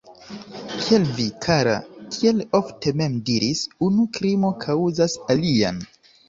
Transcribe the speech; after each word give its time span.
Kiel 0.85 1.03
vi, 1.17 1.25
kara, 1.45 1.75
tiel 2.15 2.39
ofte 2.61 2.95
mem 3.03 3.19
diris, 3.29 3.61
unu 3.89 4.07
krimo 4.17 4.53
kaŭzas 4.65 5.21
alian. 5.37 5.81